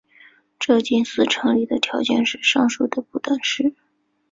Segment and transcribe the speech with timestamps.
[0.57, 3.75] 这近似成立的条件是上述不等式。